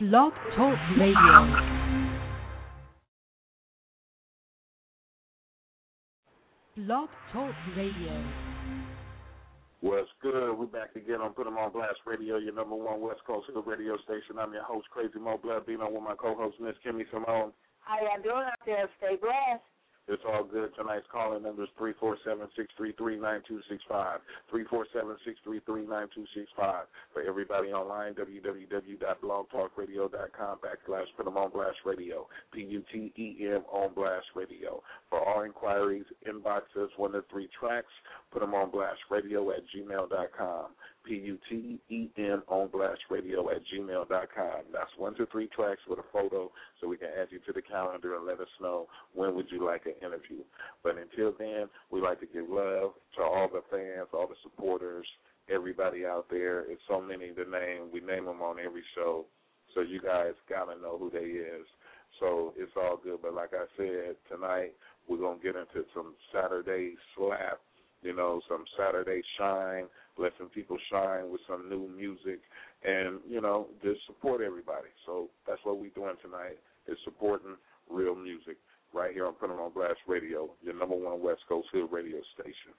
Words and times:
Blog 0.00 0.32
Talk 0.56 0.76
Radio. 0.98 1.14
Blog 6.76 7.08
Talk 7.32 7.54
Radio. 7.76 8.24
What's 9.82 10.08
good? 10.20 10.58
We're 10.58 10.66
back 10.66 10.96
again 10.96 11.20
on 11.20 11.32
Put 11.32 11.46
'em 11.46 11.58
on 11.58 11.70
Blast 11.70 12.00
Radio, 12.06 12.38
your 12.38 12.54
number 12.54 12.74
one 12.74 13.02
West 13.02 13.22
Coast 13.24 13.48
Hill 13.52 13.62
radio 13.62 13.96
station. 13.98 14.36
I'm 14.40 14.52
your 14.52 14.64
host, 14.64 14.90
Crazy 14.90 15.20
Mo 15.20 15.38
Blood, 15.38 15.64
being 15.64 15.80
on 15.80 15.94
with 15.94 16.02
my 16.02 16.16
co-host, 16.16 16.58
Miss 16.58 16.76
Kimmy 16.84 17.08
Simone. 17.12 17.52
How 17.78 18.00
y'all 18.00 18.20
doing 18.20 18.46
out 18.46 18.58
there? 18.66 18.90
Stay 18.98 19.14
blessed. 19.14 19.62
It's 20.06 20.22
all 20.28 20.44
good. 20.44 20.68
Tonight's 20.76 21.06
calling 21.10 21.42
number 21.42 21.62
is 21.64 21.70
three 21.78 21.94
four 21.98 22.18
seven 22.26 22.46
six 22.56 22.68
three 22.76 22.92
three 22.98 23.18
nine 23.18 23.40
two 23.48 23.60
six 23.70 23.82
five. 23.88 24.20
Three 24.50 24.64
four 24.68 24.86
seven 24.92 25.16
six 25.24 25.38
three 25.42 25.60
three 25.64 25.86
nine 25.86 26.08
two 26.14 26.26
six 26.34 26.46
five. 26.56 26.84
For 27.14 27.22
everybody 27.22 27.72
online, 27.72 28.12
www.blogtalkradio.com 28.14 30.58
backslash 30.58 31.06
put 31.16 31.24
them 31.24 31.38
on 31.38 31.50
blast 31.50 31.78
radio. 31.86 32.28
P 32.52 32.60
U 32.60 32.82
T 32.92 33.14
E 33.16 33.36
M 33.46 33.62
on 33.72 33.94
blast 33.94 34.26
radio. 34.34 34.82
For 35.08 35.26
all 35.26 35.40
inquiries, 35.42 36.04
inbox 36.28 36.64
us 36.76 36.90
one 36.98 37.12
to 37.12 37.24
three 37.30 37.48
tracks. 37.58 37.88
Put 38.30 38.40
them 38.40 38.52
on 38.54 38.70
blast 38.70 39.00
radio 39.10 39.52
at 39.52 39.62
gmail.com. 39.74 40.66
P 41.04 41.14
U 41.14 41.38
T 41.48 41.78
E 41.88 42.08
M 42.16 42.42
on 42.48 42.68
blast 42.68 43.00
radio 43.10 43.50
at 43.50 43.62
gmail.com. 43.72 44.60
That's 44.72 44.90
one 44.96 45.14
to 45.16 45.26
three 45.26 45.48
tracks 45.54 45.80
with 45.88 45.98
a 45.98 46.04
photo 46.12 46.50
so 46.80 46.88
we 46.88 46.96
can 46.96 47.08
add 47.20 47.28
you 47.30 47.40
to 47.46 47.52
the 47.52 47.62
calendar 47.62 48.16
and 48.16 48.26
let 48.26 48.40
us 48.40 48.48
know 48.60 48.86
when 49.14 49.34
would 49.34 49.46
you 49.50 49.64
like 49.64 49.86
an 49.86 49.94
interview. 50.00 50.42
But 50.82 50.96
until 50.98 51.34
then, 51.38 51.68
we 51.90 52.00
like 52.00 52.20
to 52.20 52.26
give 52.26 52.48
love 52.48 52.92
to 53.16 53.22
all 53.22 53.48
the 53.52 53.62
fans, 53.70 54.08
all 54.12 54.26
the 54.26 54.34
supporters, 54.42 55.06
everybody 55.52 56.06
out 56.06 56.26
there. 56.30 56.60
It's 56.70 56.82
so 56.88 57.00
many 57.00 57.28
to 57.32 57.44
name. 57.44 57.90
We 57.92 58.00
name 58.00 58.24
them 58.24 58.42
on 58.42 58.56
every 58.58 58.82
show. 58.94 59.26
So 59.74 59.80
you 59.80 60.00
guys 60.00 60.32
got 60.48 60.66
to 60.66 60.80
know 60.80 60.98
who 60.98 61.10
they 61.10 61.26
is. 61.26 61.66
So 62.20 62.52
it's 62.56 62.72
all 62.76 62.98
good. 63.02 63.18
But 63.22 63.34
like 63.34 63.50
I 63.52 63.66
said, 63.76 64.16
tonight 64.30 64.72
we're 65.08 65.18
to 65.18 65.42
get 65.42 65.56
into 65.56 65.86
some 65.94 66.14
Saturday 66.32 66.94
slap, 67.16 67.60
you 68.02 68.14
know, 68.14 68.40
some 68.48 68.64
Saturday 68.78 69.20
shine, 69.38 69.84
let 70.18 70.32
some 70.38 70.48
people 70.48 70.78
shine 70.90 71.30
with 71.30 71.40
some 71.48 71.68
new 71.68 71.88
music 71.88 72.40
and, 72.84 73.18
you 73.28 73.40
know, 73.40 73.66
just 73.82 74.00
support 74.06 74.40
everybody. 74.40 74.88
So 75.06 75.28
that's 75.46 75.60
what 75.64 75.78
we're 75.78 75.90
doing 75.90 76.14
tonight 76.22 76.58
is 76.86 76.98
supporting 77.04 77.56
real 77.90 78.14
music 78.14 78.56
right 78.92 79.12
here 79.12 79.26
on 79.26 79.34
Put 79.34 79.50
'em 79.50 79.58
on 79.58 79.72
Blast 79.72 80.00
Radio, 80.06 80.50
your 80.62 80.74
number 80.74 80.94
one 80.94 81.20
West 81.20 81.46
Coast 81.48 81.68
Hill 81.72 81.88
radio 81.88 82.22
station. 82.38 82.72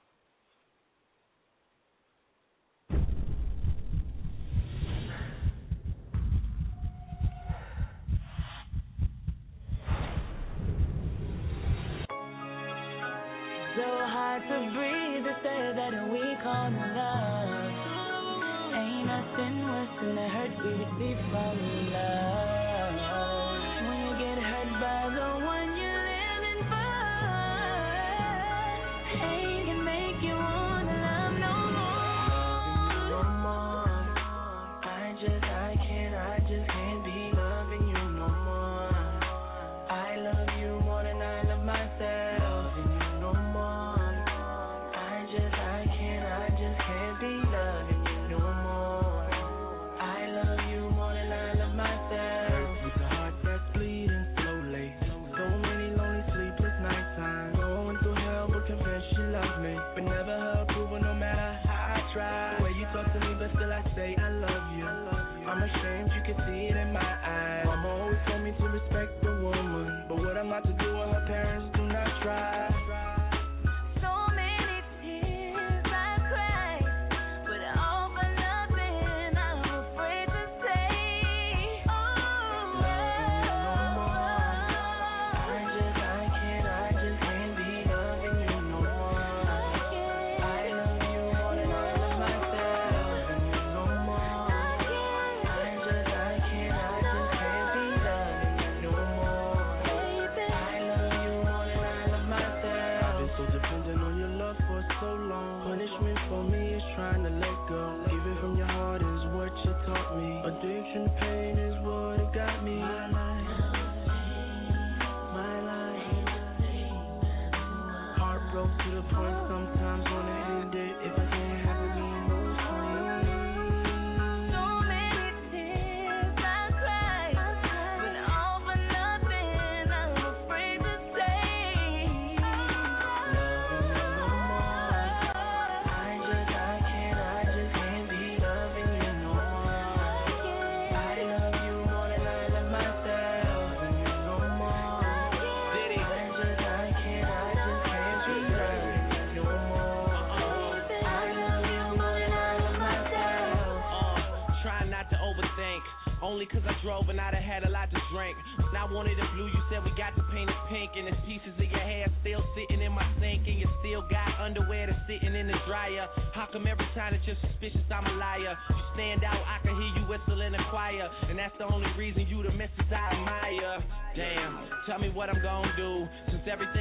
Nothing 19.86 19.98
worse 19.98 20.02
than 20.02 20.16
the 20.16 20.30
hurt 20.30 20.52
we 20.64 20.72
receive 20.72 21.18
from 21.32 21.92
love. 21.94 22.35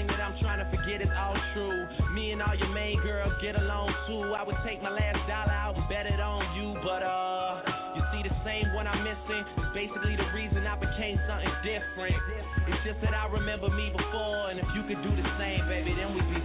Everything 0.05 0.19
that 0.19 0.25
I'm 0.25 0.39
trying 0.41 0.59
to 0.61 0.69
forget 0.71 1.01
is 1.01 1.09
all 1.17 1.37
true. 1.55 1.87
Me 2.15 2.33
and 2.33 2.43
all 2.43 2.55
your 2.55 2.69
main 2.69 3.01
girls 3.03 3.33
get 3.41 3.57
along 3.57 3.89
too. 4.07 4.35
I 4.35 4.43
would 4.43 4.57
take 4.65 4.83
my 4.83 4.91
last 4.91 5.19
dollar 5.29 5.53
out 5.53 5.77
and 5.77 5.89
bet 5.89 6.07
it 6.07 6.21
on 6.21 6.43
you. 6.57 6.75
But, 6.83 7.03
uh, 7.03 7.63
you 7.97 8.03
see, 8.13 8.23
the 8.29 8.35
same 8.45 8.73
one 8.75 8.87
I'm 8.87 9.03
missing 9.03 9.45
is 9.59 9.71
basically 9.75 10.17
the 10.17 10.29
reason 10.35 10.67
I 10.67 10.77
became 10.77 11.19
something 11.27 11.53
different. 11.65 12.17
It's 12.69 12.85
just 12.85 13.01
that 13.03 13.15
I 13.15 13.27
remember 13.29 13.69
me 13.71 13.91
before, 13.91 14.51
and 14.51 14.59
if 14.59 14.69
you 14.75 14.83
could 14.85 15.03
do 15.03 15.11
the 15.17 15.29
same, 15.39 15.67
baby, 15.69 15.95
then 15.97 16.15
we'd 16.15 16.29
be. 16.29 16.45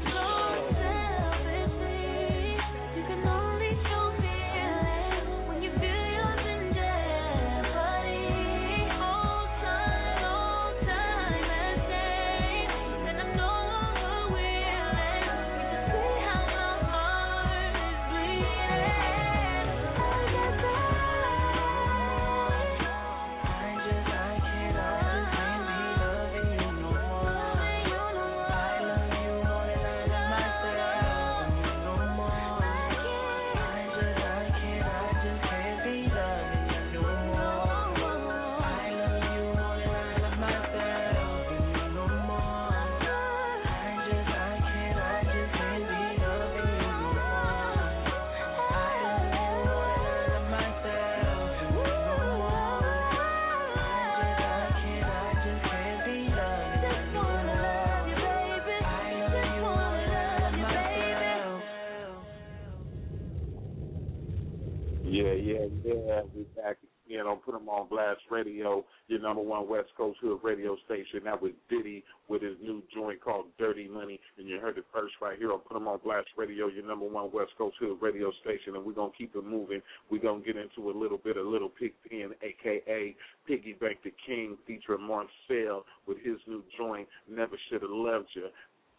Yeah, 65.40 65.66
yeah. 65.84 66.22
We 66.36 66.44
back 66.56 66.78
again 67.08 67.26
on 67.26 67.38
Put 67.38 67.56
'em 67.56 67.68
on 67.70 67.88
Blast 67.88 68.22
Radio, 68.30 68.86
your 69.08 69.20
number 69.20 69.42
one 69.42 69.68
West 69.68 69.90
Coast 69.98 70.20
Hood 70.22 70.40
radio 70.44 70.76
station. 70.86 71.24
That 71.24 71.42
was 71.42 71.54
Diddy 71.70 72.04
with 72.28 72.42
his 72.42 72.58
new 72.62 72.84
joint 72.94 73.20
called 73.22 73.48
Dirty 73.58 73.88
Money, 73.88 74.20
and 74.38 74.48
you 74.48 74.60
heard 74.60 74.78
it 74.78 74.86
first 74.94 75.16
right 75.22 75.38
here 75.38 75.52
on 75.52 75.60
Put 75.62 75.78
'em 75.78 75.88
on 75.88 76.00
Blast 76.00 76.30
Radio, 76.36 76.68
your 76.68 76.86
number 76.86 77.06
one 77.06 77.32
West 77.32 77.56
Coast 77.58 77.78
Hood 77.78 78.02
radio 78.02 78.32
station. 78.44 78.76
And 78.76 78.86
we're 78.86 78.94
gonna 78.94 79.12
keep 79.18 79.36
it 79.36 79.44
moving. 79.44 79.82
We're 80.10 80.22
gonna 80.22 80.42
get 80.42 80.58
into 80.58 80.90
a 80.90 80.94
little 80.94 81.18
bit 81.18 81.38
of 81.38 81.48
Little 81.48 81.70
Pig 81.70 81.94
Pen, 82.08 82.36
aka 82.42 83.16
Piggy 83.46 83.74
Bank 83.74 84.04
the 84.04 84.12
King, 84.12 84.58
featuring 84.68 85.02
Marcel 85.02 85.86
with 86.06 86.20
his 86.20 86.40
new 86.46 86.64
joint 86.78 87.08
Never 87.28 87.58
Should 87.58 87.82
Have 87.82 87.92
Loved 87.92 88.30
You. 88.36 88.50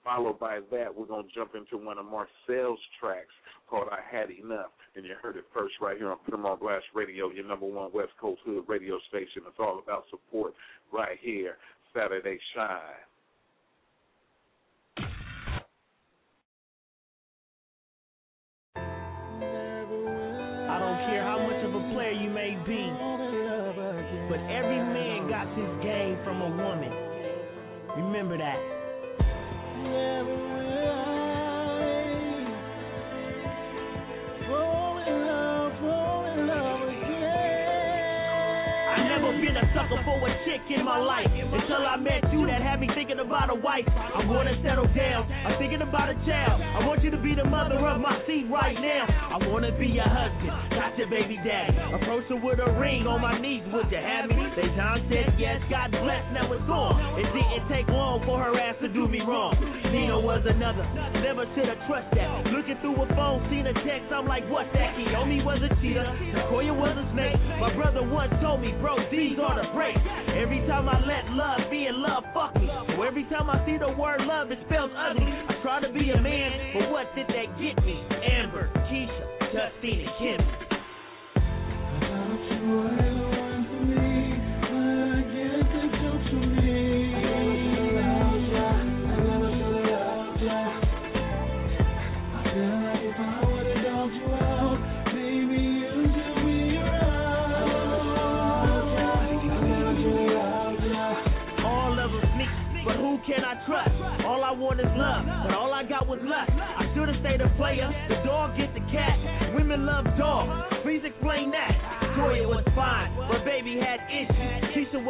Followed 0.05 0.39
by 0.41 0.61
that, 0.73 0.95
we're 0.95 1.07
going 1.07 1.29
to 1.29 1.35
jump 1.35 1.55
into 1.55 1.77
one 1.77 1.99
of 1.99 2.07
Marcel's 2.07 2.81
tracks 2.99 3.35
called 3.69 3.89
I 3.93 4.01
Had 4.11 4.31
Enough. 4.31 4.73
And 4.97 5.05
you 5.05 5.15
heard 5.23 5.37
it 5.37 5.45
first 5.55 5.75
right 5.81 5.97
here 5.97 6.11
on 6.11 6.17
Put 6.25 6.35
'em 6.35 6.47
on 6.47 6.59
Blast 6.59 6.87
Radio, 6.95 7.31
your 7.31 7.45
number 7.45 7.67
one 7.67 7.93
West 7.93 8.17
Coast 8.19 8.41
Hood 8.45 8.65
radio 8.67 8.99
station. 9.09 9.43
It's 9.47 9.59
all 9.59 9.79
about 9.79 10.09
support 10.09 10.55
right 10.91 11.19
here, 11.21 11.59
Saturday 11.95 12.41
Shine. 12.55 13.05
I 20.71 20.79
don't 20.79 20.99
care 21.11 21.25
how 21.25 21.39
much 21.47 21.63
of 21.65 21.75
a 21.75 21.93
player 21.93 22.13
you 22.13 22.31
may 22.31 22.57
be, 22.67 22.91
but 24.29 24.41
every 24.49 24.81
man 24.81 25.29
got 25.29 25.47
game 25.83 26.17
from 26.25 26.41
a 26.43 26.49
woman. 26.49 26.93
Remember 27.97 28.39
that. 28.39 28.80
I 29.83 31.00
sucker 39.91 40.03
for 40.05 40.29
a 40.29 40.33
chick 40.47 40.63
in 40.71 40.85
my 40.85 40.99
life 40.99 41.27
until 41.27 41.83
I 41.83 41.97
met 41.97 42.23
you 42.33 42.47
that 42.47 42.63
had 42.63 42.81
me 42.81 42.89
thinking 42.95 43.19
about 43.19 43.51
a 43.51 43.55
wife. 43.55 43.87
I 43.89 44.25
wanna 44.27 44.55
settle 44.63 44.87
down. 44.95 45.27
I'm 45.27 45.59
thinking 45.59 45.83
about 45.83 46.11
a 46.11 46.15
child. 46.27 46.63
I 46.63 46.87
want 46.87 47.03
you 47.03 47.11
to 47.11 47.19
be 47.19 47.35
the 47.35 47.45
mother 47.45 47.75
of 47.75 48.01
my 48.01 48.23
seed 48.27 48.51
right 48.51 48.75
now. 48.79 49.05
I 49.35 49.47
wanna 49.47 49.75
be 49.77 49.87
your 49.87 50.07
husband, 50.07 50.51
not 50.79 50.97
your 50.97 51.11
baby 51.11 51.37
daddy. 51.43 51.75
Approach 51.95 52.25
her 52.31 52.39
with 52.39 52.61
a 52.61 52.71
ring 52.79 53.07
on 53.07 53.21
my 53.21 53.41
knees. 53.41 53.63
Would 53.73 53.91
you 53.91 53.99
have 53.99 54.31
me? 54.31 54.39
They 54.55 54.71
John 54.79 55.03
said 55.11 55.35
yes. 55.39 55.59
God 55.71 55.91
bless. 55.91 56.23
Now 56.33 56.53
it's 56.53 56.71
on. 56.71 57.19
It 57.19 57.27
didn't 57.35 57.67
take 57.69 57.89
long 57.91 58.23
for 58.25 58.39
her 58.39 58.55
ass 58.59 58.77
to 58.83 58.89
do 58.89 59.09
me 59.09 59.21
wrong. 59.27 59.59
Nina 59.91 60.19
was 60.21 60.43
another. 60.47 60.87
Never 61.19 61.47
should 61.55 61.67
have 61.67 61.81
trusted 61.91 62.19
that. 62.19 62.47
Looking 62.55 62.79
through 62.81 63.03
a 63.03 63.07
phone, 63.19 63.43
seen 63.51 63.67
a 63.67 63.75
text. 63.83 64.13
I'm 64.15 64.27
like, 64.27 64.47
what's 64.51 64.71
that? 64.75 64.95
Kiyomi 64.95 65.43
was 65.45 65.59
a 65.63 65.71
cheater. 65.83 66.07
Sequoia 66.31 66.75
was 66.75 66.95
a 66.95 67.07
snake. 67.15 67.39
My 67.59 67.75
brother 67.75 68.03
once 68.07 68.33
told 68.43 68.63
me, 68.63 68.73
bro, 68.79 68.97
these 69.11 69.39
are 69.39 69.55
the 69.59 69.67
Every 69.89 70.61
time 70.67 70.89
I 70.89 70.99
let 71.01 71.31
love 71.33 71.71
be 71.71 71.87
in 71.87 72.03
love, 72.03 72.25
fuck 72.35 72.55
me. 72.57 72.69
So 72.97 73.03
every 73.03 73.25
time 73.25 73.49
I 73.49 73.65
see 73.65 73.79
the 73.79 73.93
word 73.93 74.21
love, 74.21 74.51
it 74.51 74.59
spells 74.67 74.91
ugly. 74.97 75.25
I 75.25 75.55
try 75.63 75.81
to 75.81 75.91
be 75.93 76.11
a 76.11 76.21
man, 76.21 76.73
but 76.75 76.91
what 76.91 77.15
did 77.15 77.29
that 77.29 77.59
get 77.59 77.83
me? 77.85 78.05
Amber, 78.11 78.69
Keisha, 78.89 79.53
Justine, 79.53 80.07
and 80.07 80.19
Kim. 80.19 80.41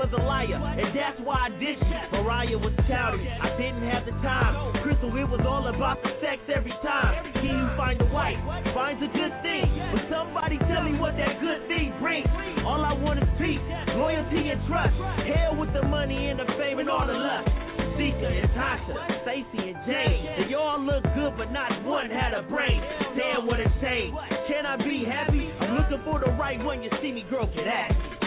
Was 0.00 0.08
a 0.17 0.23
liar, 0.25 0.56
and 0.56 0.97
that's 0.97 1.20
why 1.29 1.44
I 1.44 1.49
ditched 1.61 1.85
you. 1.85 2.25
Mariah 2.25 2.56
was 2.56 2.73
childish. 2.88 3.20
I 3.20 3.52
didn't 3.61 3.85
have 3.85 4.08
the 4.08 4.17
time. 4.25 4.81
Crystal, 4.81 5.12
it 5.12 5.29
was 5.29 5.44
all 5.44 5.69
about 5.69 6.00
the 6.00 6.08
sex 6.25 6.41
every 6.49 6.73
time. 6.81 7.20
He 7.44 7.52
who 7.52 7.69
find 7.76 8.00
a 8.00 8.08
wife 8.08 8.41
finds 8.73 9.05
a 9.05 9.12
good 9.12 9.35
thing, 9.44 9.69
but 9.93 10.08
somebody 10.08 10.56
tell 10.73 10.88
me 10.88 10.97
what 10.97 11.20
that 11.20 11.37
good 11.44 11.69
thing 11.69 11.93
brings. 12.00 12.25
All 12.64 12.81
I 12.81 12.97
want 12.97 13.20
is 13.20 13.29
peace, 13.37 13.61
loyalty, 14.00 14.49
and 14.49 14.64
trust. 14.64 14.97
Hell 15.29 15.61
with 15.61 15.69
the 15.76 15.85
money 15.85 16.32
and 16.32 16.41
the 16.41 16.49
fame 16.56 16.81
and 16.81 16.88
all 16.88 17.05
the 17.05 17.12
lust. 17.12 17.52
Sika 18.00 18.25
and 18.25 18.49
Tasha, 18.56 18.97
Stacy 19.20 19.69
and 19.69 19.76
Jane. 19.85 20.49
They 20.49 20.56
all 20.56 20.81
look 20.81 21.05
good, 21.12 21.37
but 21.37 21.52
not 21.52 21.76
one 21.85 22.08
had 22.08 22.32
a 22.32 22.41
brain. 22.49 22.81
Damn, 23.20 23.44
what 23.44 23.61
a 23.61 23.69
shame. 23.85 24.17
Can 24.49 24.64
I 24.64 24.81
be 24.81 25.05
happy? 25.05 25.44
I'm 25.61 25.76
looking 25.76 26.00
for 26.08 26.17
the 26.25 26.32
right 26.41 26.56
one. 26.56 26.81
You 26.81 26.88
see 27.05 27.12
me, 27.12 27.29
girl, 27.29 27.44
get 27.52 27.69
at 27.69 27.93
me. 27.93 28.19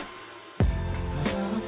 Tell 1.53 1.61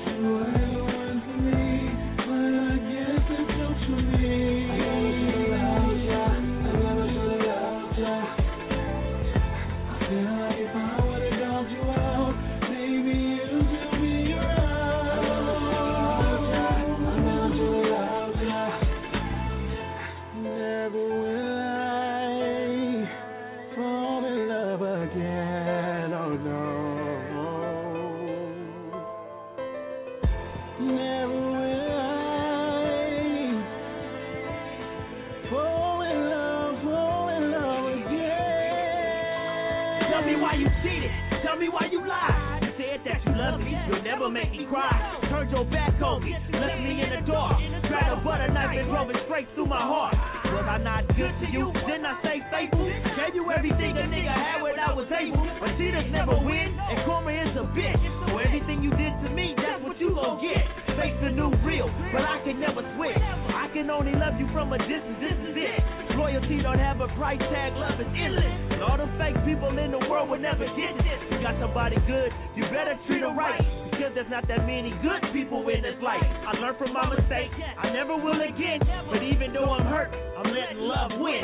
this 75.85 76.01
life. 76.01 76.23
I 76.23 76.57
learned 76.57 76.77
from 76.79 76.93
my 76.93 77.07
mistakes, 77.07 77.53
I 77.77 77.93
never 77.93 78.17
will 78.17 78.41
again. 78.41 78.79
But 79.11 79.21
even 79.21 79.53
though 79.53 79.69
I'm 79.69 79.85
hurt, 79.85 80.09
I'm 80.35 80.51
letting 80.51 80.79
love 80.79 81.11
win. 81.21 81.43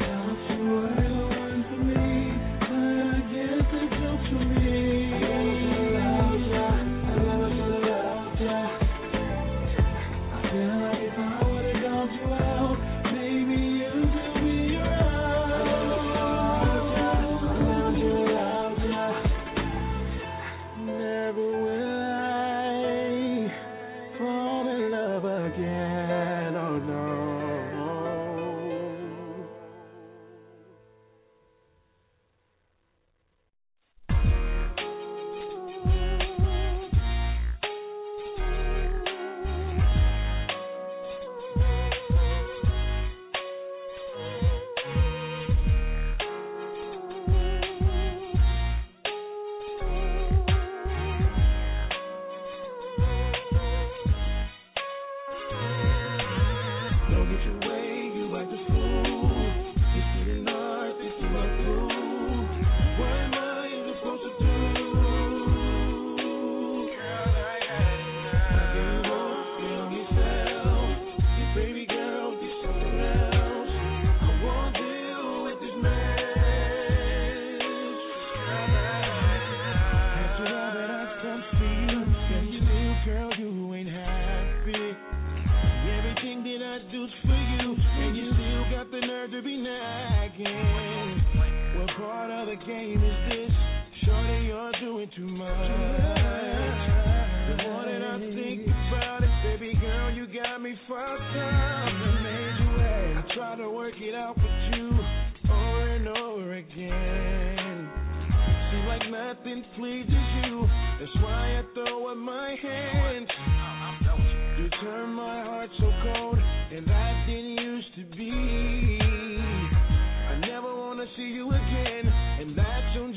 I 0.00 0.32
you 0.48 0.64
were 0.64 0.88
the 0.88 1.28
one 1.28 1.64
for 1.68 1.80
me, 1.84 2.32
but 2.60 3.04
I 3.04 3.20
guess 3.28 3.68
me. 4.32 4.59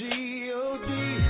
G.O.D. 0.03 1.22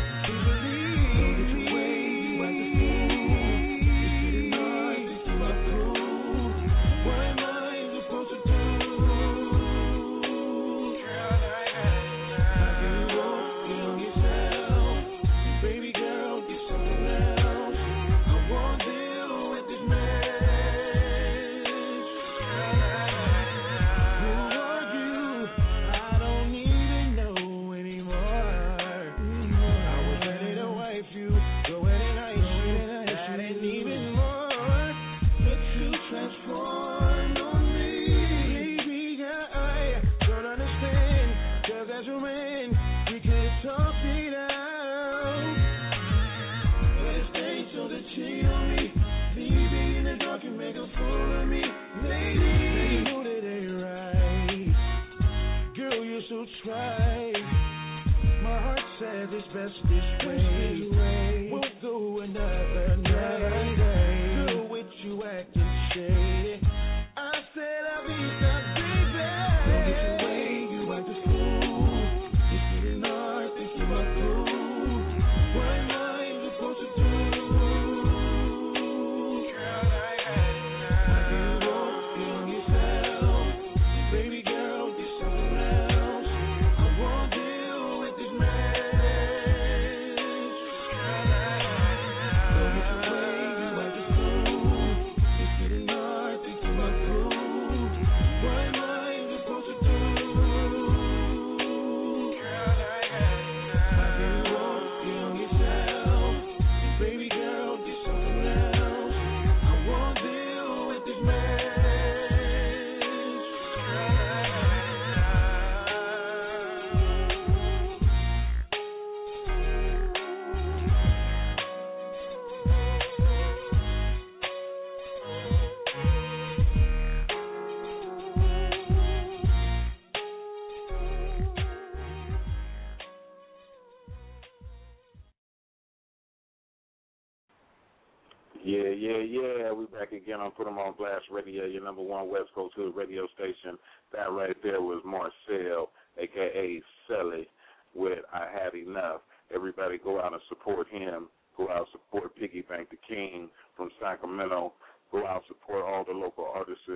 Yeah, 138.74 138.90
yeah, 138.90 139.18
yeah. 139.22 139.72
We 139.72 139.86
back 139.86 140.14
again 140.14 140.42
on 140.42 140.50
Put 140.50 140.66
'em 140.66 140.80
on 140.80 140.94
Blast 140.94 141.30
Radio, 141.30 141.66
your 141.66 141.84
number 141.84 142.02
one 142.02 142.28
West 142.28 142.52
Coast 142.56 142.74
Hood 142.74 142.96
radio 142.96 143.28
station. 143.28 143.78
That 144.12 144.32
right 144.32 144.60
there 144.64 144.82
was 144.82 145.04
Marcel, 145.06 145.92
aka 146.18 146.82
Selly, 147.08 147.48
with 147.94 148.26
I 148.34 148.48
Had 148.50 148.74
Enough. 148.74 149.22
Everybody 149.54 150.00
go 150.00 150.20
out 150.20 150.34
and 150.34 150.42
support 150.50 150.88
him. 150.88 151.30
Go 151.56 151.70
out 151.70 151.82
and 151.82 151.88
support 151.92 152.36
Piggy 152.36 152.62
Bank 152.62 152.90
the 152.90 152.98
King 153.08 153.52
from 153.78 153.92
Sacramento. 154.02 154.74
Go 155.12 155.28
out 155.28 155.44
and 155.46 155.46
support 155.46 155.86
all 155.86 156.04
the 156.04 156.14
local 156.14 156.46
artists. 156.46 156.90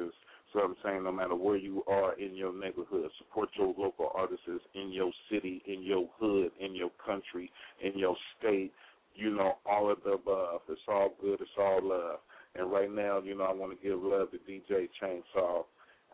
So 0.54 0.62
I'm 0.62 0.76
saying 0.84 1.04
no 1.04 1.12
matter 1.12 1.36
where 1.36 1.58
you 1.58 1.84
are 1.86 2.14
in 2.14 2.34
your 2.34 2.54
neighborhood, 2.54 3.12
support 3.20 3.50
your 3.56 3.76
local 3.78 4.12
artists 4.16 4.50
in 4.74 4.92
your 4.92 5.12
city, 5.30 5.62
in 5.68 5.84
your 5.84 6.10
hood, 6.18 6.52
in 6.60 6.74
your 6.74 6.90
country, 7.06 7.52
in 7.82 8.00
your 8.00 8.18
state, 8.40 8.74
you 9.18 9.36
know, 9.36 9.58
all 9.66 9.92
of 9.92 9.98
the 10.06 10.12
above. 10.12 10.62
It's 10.70 10.80
all 10.88 11.14
good. 11.20 11.42
It's 11.42 11.50
all 11.58 11.80
love. 11.82 12.20
And 12.56 12.72
right 12.72 12.92
now, 12.92 13.20
you 13.20 13.36
know, 13.36 13.46
I 13.46 13.54
want 13.54 13.78
to 13.78 13.88
give 13.88 14.00
love 14.02 14.30
to 14.32 14.38
DJ 14.38 14.88
Chainsaw 15.02 15.64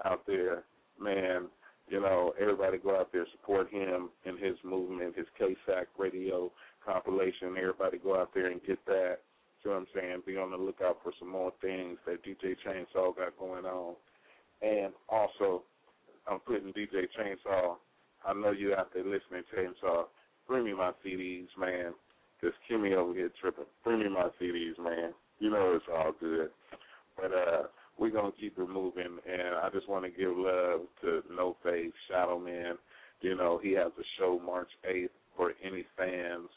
out 0.06 0.26
there. 0.26 0.64
Man, 1.00 1.48
you 1.90 2.00
know, 2.00 2.34
everybody 2.40 2.78
go 2.78 2.98
out 2.98 3.12
there, 3.12 3.26
support 3.32 3.70
him 3.70 4.10
in 4.26 4.38
his 4.38 4.56
movement, 4.64 5.16
his 5.18 5.26
KSAC 5.40 5.86
radio 5.98 6.52
compilation. 6.86 7.56
Everybody 7.58 7.98
go 7.98 8.20
out 8.20 8.34
there 8.34 8.48
and 8.48 8.62
get 8.66 8.84
that. 8.86 9.18
You 9.64 9.72
know 9.72 9.78
what 9.78 9.88
I'm 9.96 10.02
saying? 10.02 10.24
Be 10.26 10.38
on 10.38 10.52
the 10.52 10.58
lookout 10.58 11.00
for 11.04 11.14
some 11.20 11.30
more 11.30 11.54
things 11.62 11.98
that 12.06 12.24
DJ 12.24 12.56
Chainsaw 12.66 13.16
got 13.16 13.38
going 13.38 13.66
on. 13.66 13.96
And 14.62 14.94
also, 15.10 15.64
I'm 16.28 16.40
putting 16.40 16.74
DJ 16.74 17.08
Chainsaw. 17.18 17.76
I 18.26 18.34
know 18.34 18.52
you 18.52 18.76
out 18.76 18.92
there 18.94 19.04
listening, 19.04 19.44
Chainsaw. 19.56 20.06
Bring 20.48 20.66
me 20.66 20.74
my 20.74 20.92
CDs, 21.06 21.48
man. 21.58 21.94
Just 22.44 22.58
Kimmy 22.70 22.94
over 22.94 23.14
here 23.14 23.32
tripping. 23.40 23.64
Bring 23.86 24.00
me 24.00 24.10
my 24.10 24.28
CDs, 24.40 24.78
man. 24.78 25.14
You 25.40 25.50
know 25.50 25.76
it's 25.76 25.86
all 25.90 26.12
good. 26.20 26.50
But 27.16 27.32
uh 27.32 27.64
we're 27.98 28.12
gonna 28.12 28.34
keep 28.38 28.58
it 28.58 28.70
moving 28.70 29.18
and 29.26 29.56
I 29.64 29.70
just 29.72 29.88
wanna 29.88 30.10
give 30.10 30.36
love 30.36 30.82
to 31.04 31.24
No 31.34 31.56
Face, 31.64 31.94
Shadow 32.10 32.38
Man. 32.38 32.76
You 33.22 33.38
know, 33.38 33.62
he 33.64 33.72
has 33.74 33.94
a 33.98 34.04
show 34.20 34.42
March 34.46 34.68
eighth 34.84 35.14
for 35.38 35.54
any 35.64 35.86
fans 35.98 36.50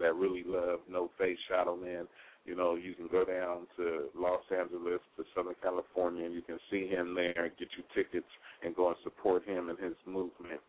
that 0.00 0.14
really 0.14 0.44
love 0.46 0.78
No 0.90 1.10
Face 1.18 1.36
Shadow 1.46 1.76
Man. 1.76 2.06
You 2.46 2.56
know, 2.56 2.74
you 2.74 2.94
can 2.94 3.08
go 3.08 3.26
down 3.26 3.66
to 3.76 4.08
Los 4.16 4.44
Angeles 4.50 5.00
to 5.18 5.24
Southern 5.34 5.56
California 5.62 6.24
and 6.24 6.34
you 6.34 6.40
can 6.42 6.58
see 6.70 6.88
him 6.88 7.14
there 7.14 7.44
and 7.44 7.56
get 7.58 7.68
you 7.76 7.84
tickets 7.94 8.32
and 8.64 8.74
go 8.74 8.88
and 8.88 8.96
support 9.04 9.44
him 9.44 9.68
and 9.68 9.78
his 9.78 9.96
movement. 10.06 10.60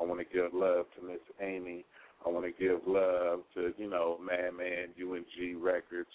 I 0.00 0.04
want 0.04 0.20
to 0.20 0.34
give 0.34 0.54
love 0.54 0.86
to 0.96 1.06
Miss 1.06 1.20
Amy. 1.40 1.84
I 2.24 2.28
want 2.28 2.46
to 2.46 2.52
give 2.52 2.80
love 2.86 3.40
to, 3.54 3.72
you 3.76 3.88
know, 3.88 4.18
Madman, 4.24 4.90
UNG 5.00 5.62
Records, 5.62 6.10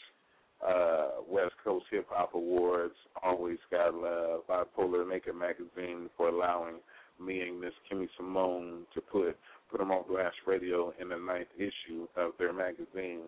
uh, 0.65 1.09
West 1.27 1.53
Coast 1.63 1.85
Hip 1.91 2.07
Hop 2.09 2.33
Awards, 2.33 2.95
Always 3.23 3.57
Got 3.69 3.93
Love, 3.93 4.41
Bipolar 4.49 5.07
Naked 5.07 5.35
Magazine 5.35 6.09
for 6.15 6.29
allowing 6.29 6.75
me 7.19 7.41
and 7.41 7.59
Miss 7.59 7.73
Kimmy 7.91 8.07
Simone 8.17 8.85
to 8.93 9.01
put 9.01 9.35
put 9.69 9.79
them 9.79 9.91
on 9.91 10.07
Blast 10.07 10.35
Radio 10.45 10.93
in 11.01 11.09
the 11.09 11.17
ninth 11.17 11.47
issue 11.57 12.07
of 12.15 12.31
their 12.39 12.53
magazine. 12.53 13.21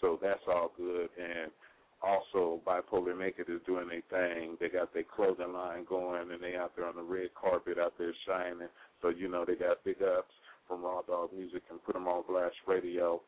So 0.00 0.18
that's 0.22 0.40
all 0.48 0.72
good. 0.76 1.10
And 1.18 1.50
also, 2.02 2.60
Bipolar 2.66 3.16
Naked 3.18 3.48
is 3.48 3.60
doing 3.66 3.88
their 3.88 4.02
thing. 4.10 4.56
They 4.58 4.68
got 4.68 4.94
their 4.94 5.04
clothing 5.04 5.52
line 5.52 5.84
going, 5.88 6.30
and 6.32 6.42
they 6.42 6.56
out 6.56 6.72
there 6.76 6.86
on 6.86 6.96
the 6.96 7.02
red 7.02 7.28
carpet 7.40 7.78
out 7.78 7.92
there 7.98 8.14
shining. 8.26 8.68
So 9.02 9.10
you 9.10 9.28
know 9.28 9.44
they 9.44 9.54
got 9.54 9.84
big 9.84 10.02
ups 10.02 10.32
from 10.72 10.84
Raw 10.84 11.02
Dog 11.02 11.30
Music 11.36 11.62
and 11.70 11.84
put 11.84 11.94
them 11.94 12.08
on 12.08 12.24
Blast 12.26 12.56
Radio. 12.66 13.20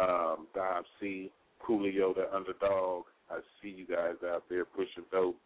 Um, 0.00 0.46
Dom 0.54 0.84
C, 0.98 1.30
Coolio, 1.62 2.14
the 2.14 2.34
underdog. 2.34 3.04
I 3.30 3.40
see 3.60 3.68
you 3.76 3.86
guys 3.86 4.14
out 4.24 4.44
there 4.48 4.64
pushing 4.64 5.04
dope 5.12 5.36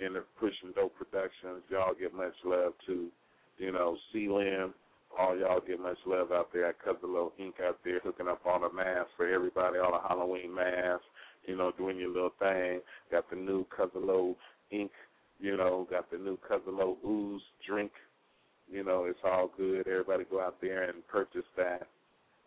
in 0.00 0.14
the 0.14 0.24
pushing 0.40 0.72
dope 0.74 0.94
productions. 0.96 1.62
Y'all 1.68 1.92
get 1.98 2.14
much 2.14 2.32
love 2.44 2.72
too. 2.86 3.08
You 3.58 3.72
know, 3.72 3.98
C 4.10 4.28
Lim, 4.28 4.72
all 5.18 5.36
y'all 5.38 5.60
get 5.66 5.80
much 5.80 5.98
love 6.06 6.32
out 6.32 6.48
there 6.52 6.66
at 6.66 6.76
Cuzzalo 6.80 7.32
Inc. 7.38 7.60
out 7.62 7.78
there 7.84 8.00
hooking 8.02 8.28
up 8.28 8.40
all 8.46 8.60
the 8.60 8.74
masks 8.74 9.10
for 9.18 9.28
everybody, 9.28 9.78
all 9.78 9.92
the 9.92 10.08
Halloween 10.08 10.54
masks, 10.54 11.04
you 11.46 11.56
know, 11.56 11.72
doing 11.76 11.98
your 11.98 12.08
little 12.08 12.32
thing. 12.38 12.80
Got 13.10 13.28
the 13.28 13.36
new 13.36 13.66
Cuzzalo 13.66 14.34
Inc., 14.72 14.90
you 15.40 15.58
know, 15.58 15.86
got 15.90 16.10
the 16.10 16.16
new 16.16 16.38
Cuzzalo 16.50 16.96
Ooze 17.06 17.42
drink. 17.68 17.90
You 18.70 18.84
know, 18.84 19.04
it's 19.04 19.18
all 19.24 19.50
good. 19.56 19.86
Everybody 19.86 20.24
go 20.30 20.40
out 20.40 20.56
there 20.60 20.84
and 20.84 21.06
purchase 21.08 21.44
that. 21.56 21.86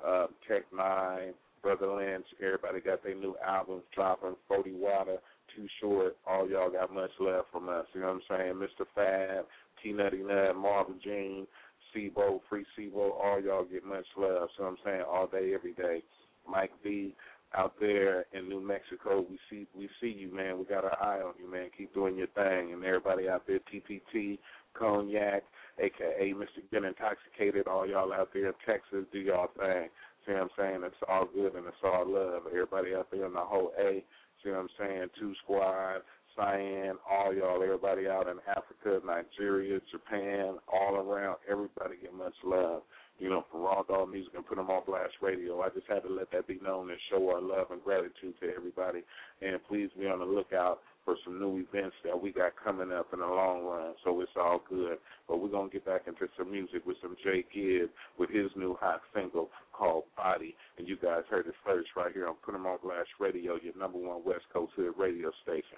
Uh, 0.06 0.28
Tech 0.48 0.64
N9ne, 0.74 1.32
Brother 1.62 1.88
Lynch, 1.88 2.26
everybody 2.42 2.80
got 2.80 3.04
their 3.04 3.16
new 3.16 3.36
albums 3.46 3.84
dropping. 3.94 4.36
Forty 4.48 4.74
Water, 4.74 5.18
Too 5.56 5.68
Short. 5.82 6.18
All 6.28 6.50
y'all 6.50 6.72
got 6.72 6.94
much 6.94 7.12
love 7.20 7.46
from 7.52 7.70
us. 7.70 7.86
You 7.94 8.02
know 8.02 8.08
what 8.08 8.38
I'm 8.38 8.38
saying? 8.38 8.54
Mr. 8.54 8.86
Fab, 8.96 9.46
T 9.84 9.92
Nutty 9.92 10.24
Nut, 10.24 10.56
Marvin 10.56 11.00
Jean, 11.04 11.48
Sebo, 11.94 12.40
Free 12.50 12.66
Sebo. 12.78 13.12
All 13.12 13.42
y'all 13.44 13.66
get 13.66 13.86
much 13.86 14.06
love. 14.18 14.50
So 14.58 14.64
I'm 14.64 14.78
saying 14.86 15.04
all 15.10 15.28
day, 15.28 15.54
every 15.54 15.74
day. 15.74 16.04
Mike 16.50 16.72
V 16.84 17.14
out 17.56 17.74
there 17.80 18.26
in 18.34 18.48
New 18.48 18.62
Mexico, 18.62 19.26
we 19.28 19.40
see 19.50 19.68
we 19.76 19.90
see 20.00 20.16
you, 20.18 20.34
man. 20.34 20.60
We 20.60 20.66
got 20.66 20.84
our 20.84 21.02
eye 21.02 21.22
on 21.22 21.34
you, 21.42 21.52
man. 21.52 21.70
Keep 21.76 21.94
doing 21.94 22.16
your 22.16 22.28
thing, 22.28 22.74
and 22.74 22.84
everybody 22.84 23.28
out 23.28 23.48
there, 23.48 23.60
TPT, 23.74 24.38
Cognac, 24.74 25.44
aka 25.80 26.34
Mr. 26.34 26.62
Get 26.72 26.84
Intoxicated, 26.84 27.68
all 27.68 27.88
y'all 27.88 28.14
out 28.14 28.30
there 28.34 28.48
in 28.48 28.54
Texas, 28.66 29.06
do 29.12 29.20
y'all 29.20 29.50
thing. 29.58 29.90
See 30.26 30.34
what 30.34 30.44
I'm 30.44 30.50
saying? 30.58 30.82
It's 30.84 31.04
all 31.08 31.28
good 31.34 31.56
and 31.56 31.66
it's 31.66 31.84
all 31.84 32.06
love. 32.08 32.44
Everybody 32.52 32.94
out 32.96 33.08
there 33.12 33.26
in 33.26 33.34
the 33.34 33.40
whole 33.40 33.72
A, 33.80 34.04
see 34.44 34.50
what 34.50 34.60
I'm 34.60 34.70
saying? 34.78 35.08
Two 35.20 35.34
Squad, 35.44 36.02
Cyan, 36.36 36.98
all 37.10 37.34
y'all, 37.34 37.64
everybody 37.64 38.08
out 38.08 38.28
in 38.28 38.38
Africa, 38.48 39.06
Nigeria, 39.06 39.80
Japan, 39.92 40.56
all 40.72 40.96
around, 40.96 41.38
everybody 41.50 41.96
get 42.02 42.14
much 42.14 42.36
love. 42.44 42.82
You 43.18 43.30
know, 43.30 43.44
for 43.52 43.60
Raw 43.60 43.84
Dog 43.84 44.12
Music 44.12 44.32
and 44.34 44.48
put 44.48 44.56
them 44.56 44.70
on 44.70 44.84
Blast 44.86 45.16
Radio. 45.22 45.60
I 45.60 45.68
just 45.70 45.88
had 45.90 46.04
to 46.04 46.10
let 46.10 46.32
that 46.32 46.48
be 46.48 46.58
known 46.64 46.90
and 46.90 47.00
show 47.12 47.28
our 47.28 47.42
love 47.42 47.68
and 47.70 47.84
gratitude 47.84 48.40
to 48.40 48.48
everybody. 48.56 49.04
And 49.42 49.60
please 49.68 49.90
be 50.00 50.08
on 50.08 50.20
the 50.20 50.26
lookout 50.26 50.80
for 51.06 51.16
some 51.24 51.40
new 51.40 51.58
events 51.58 51.96
that 52.04 52.20
we 52.20 52.32
got 52.32 52.52
coming 52.64 52.92
up 52.92 53.08
in 53.14 53.20
the 53.20 53.26
long 53.26 53.64
run. 53.64 53.94
So 54.04 54.22
it's 54.22 54.32
all 54.36 54.62
good. 54.70 54.98
But 55.28 55.42
we're 55.42 55.50
gonna 55.50 55.70
get 55.70 55.86
back 55.86 56.04
into 56.08 56.28
some 56.38 56.52
music 56.52 56.86
with 56.86 56.98
some 57.02 57.16
Jay 57.24 57.46
Gibb 57.54 57.90
with 58.18 58.30
his 58.30 58.52
new 58.56 58.76
hot 58.80 59.02
single 59.14 59.50
called 59.74 60.04
Body. 60.16 60.56
And 60.78 60.88
you 60.88 60.98
guys 60.98 61.24
heard 61.30 61.48
it 61.48 61.56
first 61.66 61.90
right 61.96 62.12
here 62.14 62.28
on 62.28 62.36
Put 62.36 62.56
'em 62.56 62.66
on 62.66 62.80
Blast 62.84 63.10
Radio, 63.20 63.56
your 63.56 63.76
number 63.76 63.98
one 63.98 64.24
West 64.24 64.50
Coast 64.50 64.74
Hood 64.74 64.98
radio 64.98 65.32
station. 65.44 65.78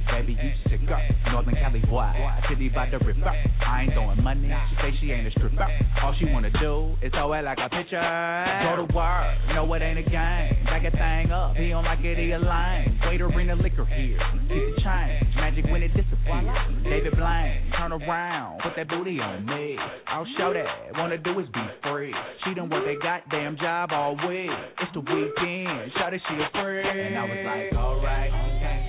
Baby, 0.21 0.37
you 0.37 0.51
sick 0.69 0.85
up. 0.91 1.01
Northern 1.31 1.55
Cali 1.55 1.79
boy, 1.89 2.05
city 2.47 2.69
by 2.69 2.87
the 2.89 2.99
river. 2.99 3.25
I 3.25 3.83
ain't 3.83 3.93
throwing 3.93 4.21
money. 4.21 4.53
She 4.69 4.75
say 4.77 4.93
she 5.01 5.11
ain't 5.11 5.25
a 5.25 5.31
stripper. 5.31 5.65
All 6.03 6.13
she 6.19 6.25
wanna 6.25 6.51
do 6.61 6.93
is 7.01 7.11
throw 7.11 7.33
it 7.33 7.41
like 7.41 7.57
a 7.57 7.69
picture. 7.69 7.97
Go 7.97 8.85
to 8.85 8.93
work, 8.93 9.25
no 9.55 9.73
it 9.73 9.81
ain't 9.81 9.97
a 9.97 10.03
game. 10.03 10.61
Back 10.69 10.85
a 10.85 10.91
thing 10.91 11.31
up, 11.31 11.55
he 11.55 11.69
don't 11.69 11.85
like 11.85 12.05
it, 12.05 12.19
he 12.19 12.31
a 12.33 12.37
lame. 12.37 12.99
Waiter 13.07 13.29
bring 13.29 13.47
the 13.47 13.55
liquor 13.55 13.85
here, 13.85 14.19
get 14.45 14.61
the 14.61 14.81
change. 14.85 15.35
Magic 15.37 15.65
when 15.71 15.81
it 15.81 15.89
disappears. 15.97 16.53
David 16.83 17.17
Blaine, 17.17 17.71
turn 17.79 17.91
around, 17.91 18.61
put 18.61 18.73
that 18.77 18.89
booty 18.89 19.19
on 19.19 19.43
me. 19.43 19.75
I'll 20.05 20.27
show 20.37 20.53
that. 20.53 20.99
Wanna 20.99 21.17
do 21.17 21.39
is 21.39 21.47
be 21.51 21.65
free. 21.81 22.13
She 22.45 22.53
done 22.53 22.69
work 22.69 22.85
that 22.85 23.01
goddamn 23.01 23.57
job 23.57 23.89
all 23.91 24.13
week. 24.29 24.53
It's 24.81 24.93
the 24.93 24.99
weekend, 25.01 25.91
shout 25.97 26.13
it 26.13 26.21
she 26.29 26.35
a 26.35 26.61
free. 26.61 26.83
And 26.85 27.17
I 27.17 27.23
was 27.25 27.41
like, 27.41 27.73
alright, 27.73 28.31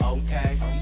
okay, 0.03 0.59
it 0.61 0.82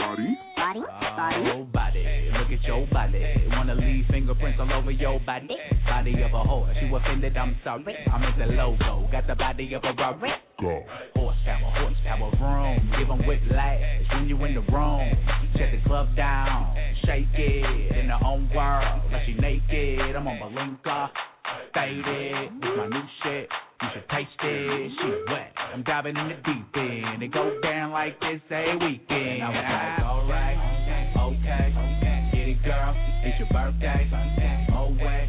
body, 0.00 0.38
body, 0.56 0.80
body. 0.80 1.50
Oh, 1.52 1.64
body, 1.72 2.30
look 2.32 2.50
at 2.50 2.64
your 2.64 2.86
body. 2.88 3.24
Wanna 3.48 3.74
leave 3.74 4.06
fingerprints 4.10 4.58
all 4.60 4.72
over 4.72 4.90
your 4.90 5.20
body. 5.20 5.48
Body 5.86 6.22
of 6.22 6.32
a 6.32 6.42
whore. 6.42 6.72
you 6.80 6.96
offended, 6.96 7.36
I'm 7.36 7.56
sorry. 7.62 7.94
I'm 8.12 8.22
at 8.22 8.38
the 8.38 8.46
logo, 8.54 9.08
got 9.12 9.26
the 9.26 9.34
body 9.34 9.74
of 9.74 9.84
a 9.84 9.92
Rari. 9.92 10.30
Go. 10.60 10.82
Horsepower, 11.14 11.70
horsepower, 11.76 12.30
vroom. 12.36 12.92
Give 12.98 13.10
'em 13.10 13.26
whiplash 13.26 13.80
when 14.12 14.28
you 14.28 14.36
in 14.44 14.54
the 14.54 14.60
room. 14.72 15.10
Shut 15.56 15.70
the 15.72 15.80
club 15.86 16.14
down, 16.16 16.74
shake 17.04 17.26
it 17.34 17.96
in 17.96 18.08
her 18.08 18.20
own 18.24 18.48
world. 18.54 19.02
Like 19.12 19.26
she 19.26 19.34
naked, 19.34 20.16
I'm 20.16 20.26
on 20.26 20.38
Malinka. 20.38 21.10
Faded, 21.74 22.50
diving 26.02 26.16
in 26.16 26.28
the 26.28 26.34
deep 26.34 26.76
end. 26.76 27.22
It 27.22 27.32
goes 27.32 27.52
down 27.62 27.92
like 27.92 28.18
this 28.20 28.40
a 28.50 28.76
weekend. 28.80 29.42
I 29.42 29.48
was 29.48 29.56
like, 29.60 30.00
alright, 30.00 30.56
okay, 31.16 31.74
get 32.32 32.48
it, 32.48 32.62
girl. 32.64 32.94
It's 33.24 33.38
your 33.38 33.48
birthday. 33.52 34.08
Oh 34.72 34.96
wet, 34.96 35.28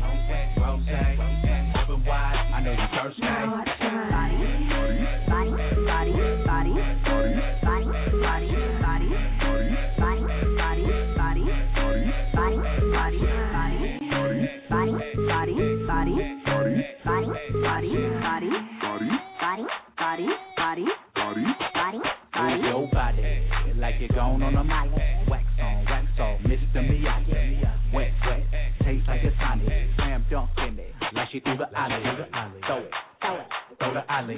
rose, 0.63 0.79
open 1.84 2.05
wide. 2.05 2.36
I 2.55 2.62
know 2.63 2.71
you 2.71 2.88
thirsty. 2.95 3.21
Now 3.21 3.62
it's 3.62 3.79
time. 3.79 4.12
Body, 4.12 4.47
body, 5.27 5.60
body, 5.60 6.07
body, 6.07 6.15
body, 6.45 6.71
body, 7.63 7.91
body, 7.91 7.91
body, 8.21 8.55
body, 8.79 9.12
body, 9.12 9.75
body, 9.99 11.36
body, 11.36 11.60
body, 12.91 13.19
body, 14.51 15.60
body, 15.60 15.67
body, 15.88 16.15
body, 17.03 17.27
body, 17.62 17.91
body, 18.23 18.70
body, 20.12 20.28
body, 20.58 20.86
body, 21.15 21.45
body, 21.71 22.00
body, 22.34 22.52
Move 22.52 22.63
your 22.65 22.88
body 22.91 23.24
like 23.80 23.95
you're 24.00 24.10
gone 24.10 24.43
on 24.43 24.56
a 24.56 24.63
molly. 24.63 24.91
Wax 25.30 25.45
on, 25.62 25.86
wax 25.86 26.06
off, 26.19 26.39
Mr. 26.41 26.84
Miyagi. 26.84 27.63
Wet, 27.93 28.12
wet, 28.28 28.43
tastes 28.84 29.08
like 29.08 29.24
a 29.24 29.32
tonic. 29.39 29.71
Slam 29.95 30.26
dunk 30.30 30.50
in 30.67 30.80
it, 30.80 30.93
like 31.13 31.30
she 31.32 31.39
threw 31.39 31.56
the 31.56 31.67
alley. 31.78 32.04
Throw 32.67 32.84
it, 32.84 32.91
throw 33.21 33.36
it, 33.39 33.47
throw 33.80 33.93
the 33.93 34.12
alley. 34.12 34.36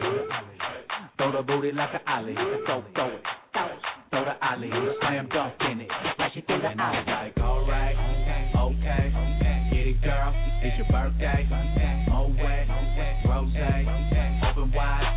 Throw 1.18 1.32
the 1.32 1.42
booty 1.42 1.72
like 1.72 1.94
an 1.96 2.02
alley. 2.06 2.36
Throw, 2.36 2.84
throw 2.94 3.08
it, 3.10 3.24
throw 3.54 3.66
it, 3.66 3.80
throw 4.12 4.26
the 4.26 4.46
alley. 4.46 4.70
Slam 5.02 5.28
dunk 5.30 5.54
in 5.72 5.82
it, 5.82 5.90
like 6.20 6.34
she 6.36 6.42
threw 6.42 6.62
the 6.62 6.70
alley. 6.70 6.74
And 6.74 6.82
I 6.82 6.90
was 6.94 7.34
like, 7.34 7.38
alright, 7.44 7.96
okay, 8.62 9.10
get 9.74 9.88
it, 9.88 10.02
girl. 10.04 10.34
It's 10.62 10.78
your 10.78 10.88
birthday. 10.94 11.50
Oh 12.14 12.30
wet, 12.30 12.68
rose, 13.26 13.50
open 14.54 14.72
wide. 14.72 15.03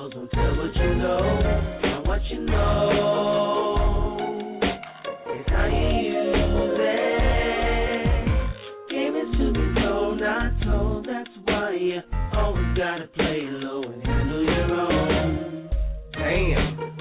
closed. 0.00 0.14
Don't 0.14 0.30
tell 0.30 0.56
what 0.56 0.74
you 0.76 0.94
know. 0.94 1.18
And 1.82 2.06
what 2.06 2.24
you 2.26 2.40
know 2.40 3.80
is 5.36 5.46
how 5.48 5.66
you 5.66 6.29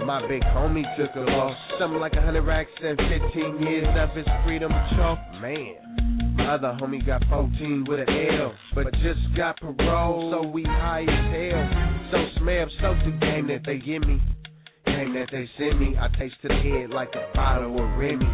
my 0.09 0.27
big 0.27 0.41
homie 0.41 0.81
took 0.97 1.15
a 1.15 1.19
loss. 1.19 1.55
Something 1.79 1.99
like 1.99 2.13
a 2.13 2.21
hundred 2.21 2.41
racks 2.41 2.71
and 2.81 2.97
15 2.97 3.61
years 3.61 3.85
of 3.95 4.09
his 4.17 4.25
freedom 4.43 4.71
chalk. 4.97 5.19
Man, 5.39 6.33
my 6.35 6.55
other 6.55 6.75
homie 6.81 7.05
got 7.05 7.21
14 7.29 7.85
with 7.87 7.99
an 7.99 8.09
L, 8.09 8.51
but 8.73 8.91
just 8.93 9.21
got 9.37 9.55
parole, 9.57 10.33
so 10.33 10.47
we 10.49 10.63
high 10.63 11.03
as 11.03 11.25
hell. 11.29 12.09
So 12.09 12.41
smell, 12.41 12.65
so 12.81 12.95
the 13.05 13.17
game 13.21 13.47
that 13.49 13.61
they 13.67 13.77
give 13.77 14.01
me. 14.01 14.19
Game 14.87 15.13
that 15.13 15.27
they 15.31 15.47
send 15.59 15.79
me, 15.79 15.95
I 15.95 16.07
taste 16.17 16.41
to 16.41 16.47
the 16.47 16.55
head 16.55 16.89
like 16.89 17.09
a 17.13 17.31
bottle 17.35 17.77
of 17.77 17.99
Remy. 17.99 18.25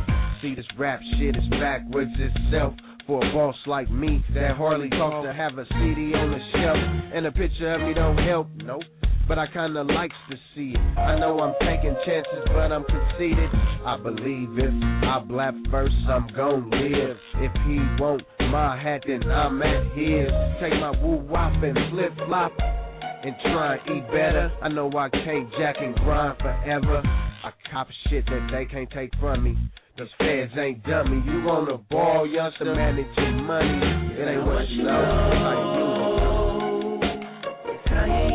See, 0.42 0.56
this 0.56 0.66
rap 0.80 1.02
shit 1.20 1.36
is 1.36 1.44
backwards 1.60 2.12
itself. 2.16 2.74
For 3.06 3.20
a 3.20 3.34
boss 3.34 3.56
like 3.68 3.92
me 3.92 4.24
that 4.34 4.56
hardly 4.56 4.90
talks 4.92 5.28
to 5.28 5.34
have 5.34 5.58
a 5.58 5.66
CD 5.66 6.16
on 6.16 6.32
the 6.32 6.40
shelf 6.54 6.78
and 7.14 7.26
a 7.26 7.34
picture 7.34 7.76
of 7.76 7.82
me 7.82 7.94
don't 7.94 8.18
help. 8.18 8.48
Nope. 8.64 8.82
But 9.28 9.40
I 9.40 9.48
kinda 9.48 9.84
likes 9.84 10.16
to 10.30 10.38
see 10.54 10.74
it. 10.76 11.00
I 11.00 11.18
know 11.18 11.40
I'm 11.40 11.56
taking 11.62 11.96
chances, 12.06 12.46
but 12.54 12.72
I'm 12.72 12.84
conceited. 12.86 13.50
I 13.86 13.98
believe 13.98 14.60
if 14.60 14.74
I 15.04 15.20
blap 15.26 15.56
first, 15.72 15.96
I'm 16.08 16.28
gon' 16.36 16.70
live. 16.70 17.18
If 17.36 17.52
he 17.66 17.80
won't 18.02 18.22
my 18.52 18.78
hat, 18.78 19.04
then 19.08 19.24
I'm 19.30 19.62
at 19.62 19.84
his. 19.94 20.30
Take 20.62 20.80
my 20.80 20.92
woo 21.02 21.18
wop 21.28 21.52
and 21.64 21.78
flip 21.92 22.14
flop 22.28 22.52
and 22.60 23.36
try 23.44 23.76
and 23.76 23.98
eat 23.98 24.08
better. 24.08 24.52
I 24.62 24.70
know 24.70 24.90
I 24.96 25.10
can't 25.10 25.50
jack 25.58 25.76
and 25.80 25.96
grind 25.96 26.38
forever. 26.40 27.02
I 27.44 27.52
cop 27.72 27.88
shit 28.10 28.26
that 28.28 28.50
they 28.52 28.66
can't 28.66 28.90
take 28.92 29.12
from 29.20 29.44
me. 29.44 29.58
Those 29.98 30.08
feds 30.20 30.52
ain't 30.58 30.84
dummy. 30.84 31.24
You 31.26 31.50
on 31.50 31.66
the 31.68 31.78
ball, 31.90 32.28
youngster, 32.28 32.66
manage 32.66 33.08
your 33.18 33.32
money. 33.32 34.14
It 34.20 34.28
ain't 34.28 34.46
what 34.46 34.68
you 34.70 34.84
know, 34.84 35.02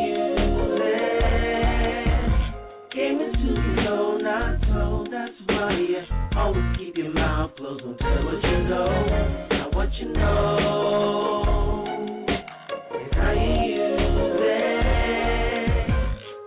you 0.05 0.10
closed. 7.70 7.85
Don't 7.85 7.98
tell 7.98 8.24
what 8.24 8.42
you 8.42 8.59
know. 8.68 9.46
Not 9.50 9.74
what 9.74 9.88
you 9.94 10.12
know. 10.12 11.85
It's 12.92 13.14
how 13.14 13.33
you 13.33 13.72
use 13.74 14.40
it. 14.42 15.87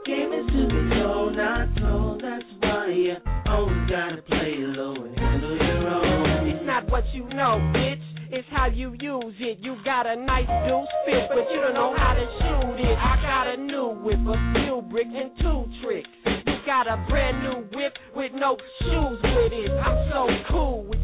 Game 0.06 0.34
is 0.34 0.46
to 0.48 0.68
be 0.68 0.90
told, 0.96 1.36
not 1.38 1.68
told. 1.80 2.22
That's 2.22 2.44
why 2.62 2.88
you 2.90 3.16
always 3.48 3.90
gotta 3.90 4.22
play 4.24 4.56
low 4.58 4.96
and 4.96 5.18
handle 5.18 5.56
your 5.56 5.88
own. 5.90 6.48
It's 6.48 6.66
not 6.66 6.90
what 6.90 7.04
you 7.14 7.24
know, 7.30 7.60
bitch. 7.76 8.02
It's 8.32 8.48
how 8.50 8.68
you 8.68 8.96
use 9.00 9.36
it. 9.40 9.60
You 9.62 9.76
got 9.86 10.08
a 10.08 10.16
nice 10.16 10.48
deuce 10.68 10.88
fit, 11.06 11.30
but 11.30 11.46
you 11.54 11.62
don't 11.62 11.76
know 11.76 11.94
how 11.96 12.14
to 12.14 12.26
shoot 12.42 12.80
it. 12.82 12.98
I 12.98 13.22
got 13.22 13.48
a 13.54 13.58
new 13.62 13.90
whip, 14.04 14.18
a 14.26 14.36
steel 14.52 14.82
brick, 14.82 15.06
and 15.08 15.32
two 15.38 15.66
tricks. 15.84 16.10
You 16.26 16.58
got 16.66 16.88
a 16.88 16.98
brand 17.08 17.44
new 17.44 17.62
whip 17.78 17.94
with 18.16 18.32
no 18.34 18.58
shoes 18.82 19.20
with 19.22 19.54
it. 19.54 19.72
I'm 19.72 20.10
so 20.10 20.28
cool 20.50 20.84
with 20.90 21.03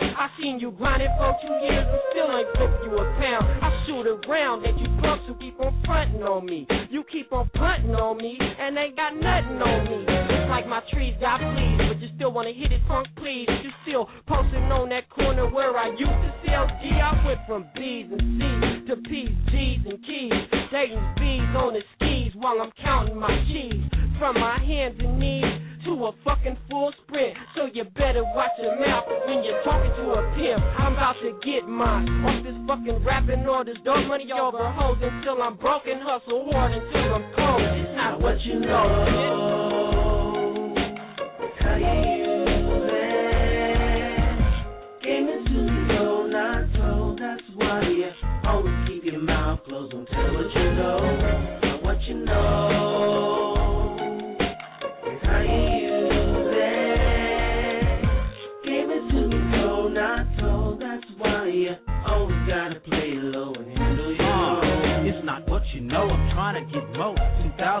down. 0.00 0.14
I 0.16 0.28
seen 0.40 0.58
you 0.58 0.70
grinding 0.72 1.10
for 1.18 1.34
two 1.42 1.54
years 1.66 1.86
and 1.86 2.00
still 2.10 2.28
ain't 2.30 2.48
flipped 2.56 2.84
you 2.84 2.92
a 2.98 3.04
pound. 3.18 3.44
I 3.62 3.70
shoot 3.86 4.06
around 4.06 4.62
that 4.62 4.78
you 4.78 4.88
punks 5.00 5.24
who 5.26 5.34
keep 5.34 5.58
on 5.60 5.74
fronting 5.84 6.22
on 6.22 6.46
me. 6.46 6.66
You 6.90 7.04
keep 7.10 7.32
on 7.32 7.50
punting 7.54 7.94
on 7.94 8.16
me 8.18 8.38
and 8.38 8.76
ain't 8.78 8.96
got 8.96 9.14
nothing 9.14 9.60
on 9.60 9.84
me. 9.84 10.04
It's 10.06 10.50
like 10.50 10.66
my 10.66 10.80
trees 10.92 11.14
got 11.20 11.40
fleas, 11.40 11.80
but 11.88 12.00
you 12.00 12.08
still 12.16 12.32
wanna 12.32 12.52
hit 12.52 12.72
it 12.72 12.80
funk 12.88 13.06
please. 13.16 13.48
You 13.62 13.70
still 13.82 14.08
posting 14.26 14.70
on 14.70 14.88
that 14.90 15.08
corner 15.10 15.50
where 15.50 15.76
I 15.76 15.90
used 15.90 16.20
to 16.24 16.30
sell 16.46 16.66
G. 16.80 16.90
I 16.90 17.26
went 17.26 17.40
from 17.46 17.66
B's 17.74 18.10
and 18.10 18.22
C's 18.38 18.88
to 18.88 18.96
P's, 19.08 19.34
G's 19.50 19.80
and 19.86 19.98
keys. 20.04 20.32
Dating 20.70 21.04
B's 21.16 21.50
on 21.56 21.74
the 21.74 21.82
skis 21.96 22.32
while 22.34 22.60
I'm 22.60 22.72
counting 22.82 23.18
my 23.18 23.32
cheese. 23.48 23.82
From 24.18 24.38
my 24.38 24.58
hands 24.62 24.94
and 25.00 25.18
knees 25.18 25.44
to 25.84 26.06
a 26.06 26.12
fucking 26.24 26.56
full 26.70 26.92
sprint. 27.04 27.36
You 27.74 27.82
better 27.82 28.22
watch 28.22 28.52
your 28.62 28.78
mouth 28.78 29.02
when 29.26 29.42
you're 29.42 29.60
talking 29.64 29.90
to 29.90 30.12
a 30.12 30.22
pimp. 30.38 30.62
I'm 30.78 30.92
about 30.92 31.16
to 31.22 31.32
get 31.42 31.68
mine 31.68 32.06
off 32.22 32.44
this 32.44 32.54
fucking 32.68 33.04
rapping 33.04 33.44
or 33.48 33.64
this 33.64 33.74
dog 33.84 34.06
money 34.06 34.30
over 34.30 34.70
hoes 34.70 34.98
until 35.02 35.42
I'm 35.42 35.56
broken. 35.56 35.98
Hustle 35.98 36.48
hard 36.52 36.70
until 36.70 37.14
I'm 37.16 37.24
cold. 37.34 37.62
It's 37.62 37.96
not 37.96 38.20
what 38.20 38.40
you 38.42 38.60
know, 38.60 38.86
It's 41.42 42.18
you 42.18 42.23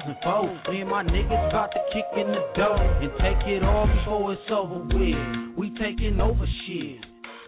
2004, 0.02 0.72
me 0.72 0.80
and 0.80 0.90
my 0.90 1.04
niggas 1.04 1.48
about 1.50 1.70
to 1.70 1.78
kick 1.92 2.04
in 2.16 2.26
the 2.26 2.42
door 2.56 2.74
and 2.74 3.12
take 3.22 3.46
it 3.46 3.62
all 3.62 3.86
before 3.86 4.32
it's 4.32 4.42
over 4.50 4.82
with. 4.90 5.56
We 5.56 5.70
taking 5.78 6.20
over 6.20 6.44
shit. 6.66 6.98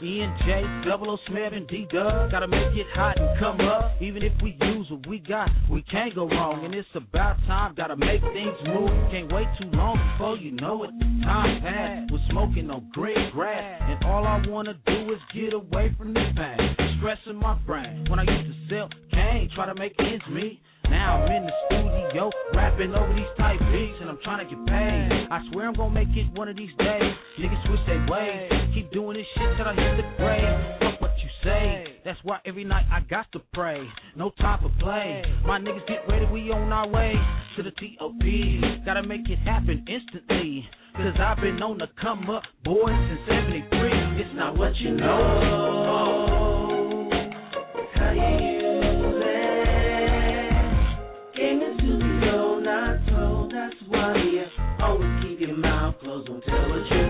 ENJ, 0.01 0.85
Double 0.85 1.11
O 1.11 1.17
Smith, 1.27 1.55
and 1.55 1.67
D 1.67 1.89
Dub. 1.91 2.31
Gotta 2.31 2.47
make 2.47 2.77
it 2.77 2.87
hot 2.95 3.19
and 3.19 3.41
come 3.41 3.61
up. 3.67 4.01
Even 4.01 4.23
if 4.23 4.33
we 4.43 4.57
use 4.61 4.87
what 4.91 5.09
we 5.09 5.19
got, 5.19 5.49
we 5.71 5.83
can't 5.91 6.15
go 6.15 6.29
wrong. 6.29 6.65
And 6.65 6.75
it's 6.75 6.87
about 6.95 7.39
time, 7.47 7.75
gotta 7.75 7.97
make 7.97 8.21
things 8.21 8.57
move. 8.67 8.91
Can't 9.11 9.33
wait 9.33 9.49
too 9.59 9.71
long 9.73 9.99
before 10.13 10.37
you 10.37 10.53
know 10.53 10.85
it. 10.85 10.91
Time 11.25 11.63
passed, 11.63 12.13
we're 12.13 12.21
smoking 12.31 12.71
on 12.71 12.89
green 12.93 13.31
grass. 13.33 13.83
And 13.83 14.05
all 14.05 14.25
I 14.25 14.41
wanna 14.47 14.75
do 14.87 15.13
is 15.13 15.19
get 15.35 15.53
away 15.53 15.93
from 15.99 16.15
this 16.15 16.31
pain. 16.37 16.77
Stressing 16.99 17.41
my 17.41 17.55
brain. 17.67 18.05
When 18.09 18.21
I 18.21 18.23
used 18.23 18.53
to 18.53 18.69
sell 18.69 18.89
cane, 19.11 19.51
try 19.55 19.67
to 19.67 19.75
make 19.75 19.95
ends 19.99 20.25
meet. 20.31 20.61
Now 20.91 21.23
I'm 21.23 21.33
in 21.33 21.47
the 21.47 21.53
studio, 21.67 22.31
rapping 22.55 22.95
over 22.95 23.13
these 23.15 23.31
type 23.37 23.59
beats, 23.73 23.99
and 24.01 24.11
I'm 24.11 24.19
trying 24.23 24.47
to 24.47 24.49
get 24.49 24.65
paid. 24.67 25.29
I 25.31 25.41
swear 25.51 25.69
I'm 25.69 25.75
gonna 25.75 25.95
make 25.95 26.09
it 26.17 26.31
one 26.39 26.49
of 26.49 26.57
these 26.57 26.75
days. 26.79 27.13
Niggas 27.41 27.67
switch 27.67 27.81
their 27.87 28.07
ways, 28.09 28.51
keep 28.75 28.91
doing 28.93 29.17
this 29.17 29.27
shit 29.35 29.57
till 29.57 29.67
I 29.67 29.75
hit 29.75 29.97
the 29.97 30.07
grave. 30.17 30.55
Fuck 30.81 31.01
what 31.01 31.13
you 31.19 31.31
say. 31.43 32.01
That's 32.05 32.19
why 32.23 32.39
every 32.47 32.65
night 32.65 32.87
I 32.91 33.01
got 33.01 33.27
to 33.33 33.41
pray. 33.53 33.83
No 34.15 34.31
time 34.39 34.61
for 34.63 34.71
play. 34.79 35.23
My 35.45 35.59
niggas 35.59 35.87
get 35.89 36.07
ready, 36.09 36.27
we 36.27 36.51
on 36.51 36.73
our 36.73 36.89
way 36.89 37.15
to 37.57 37.63
the 37.63 37.71
TOP. 37.71 38.85
Gotta 38.85 39.03
make 39.03 39.29
it 39.29 39.39
happen 39.41 39.85
instantly. 39.89 40.69
Cause 40.95 41.15
I've 41.21 41.37
been 41.39 41.61
on 41.63 41.79
the 41.79 41.89
come 42.01 42.31
up, 42.31 42.43
boy, 42.65 42.89
since 42.89 43.21
73. 43.29 43.69
It's 44.21 44.31
not 44.35 44.57
what 44.57 44.75
you 44.77 44.93
know. 44.93 46.26